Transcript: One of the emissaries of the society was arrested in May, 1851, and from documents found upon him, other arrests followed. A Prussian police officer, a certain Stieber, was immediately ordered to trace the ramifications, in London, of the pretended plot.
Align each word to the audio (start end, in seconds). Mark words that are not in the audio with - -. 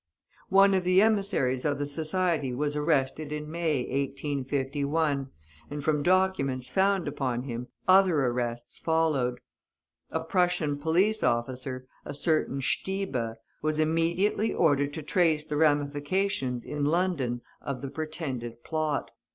One 0.49 0.73
of 0.73 0.83
the 0.83 0.99
emissaries 0.99 1.63
of 1.63 1.77
the 1.77 1.85
society 1.85 2.55
was 2.55 2.75
arrested 2.75 3.31
in 3.31 3.51
May, 3.51 3.83
1851, 3.83 5.29
and 5.69 5.83
from 5.83 6.01
documents 6.01 6.71
found 6.71 7.07
upon 7.07 7.43
him, 7.43 7.67
other 7.87 8.19
arrests 8.25 8.79
followed. 8.79 9.41
A 10.09 10.21
Prussian 10.21 10.79
police 10.79 11.21
officer, 11.21 11.85
a 12.03 12.15
certain 12.15 12.61
Stieber, 12.63 13.35
was 13.61 13.77
immediately 13.77 14.51
ordered 14.51 14.91
to 14.95 15.03
trace 15.03 15.45
the 15.45 15.55
ramifications, 15.57 16.65
in 16.65 16.83
London, 16.83 17.41
of 17.61 17.83
the 17.83 17.89
pretended 17.91 18.63
plot. 18.63 19.11